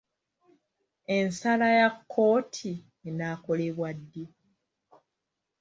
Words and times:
Ensala 1.17 1.67
ya 1.79 1.87
kkooti 1.95 2.71
enaakolebwa 3.07 3.89
ddi? 3.99 4.23